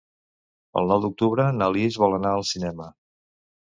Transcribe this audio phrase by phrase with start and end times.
[0.81, 2.93] El nou d'octubre na Lis vol anar al cinema.